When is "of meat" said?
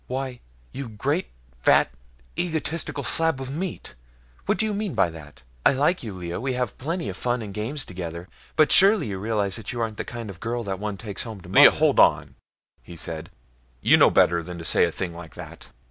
3.39-3.93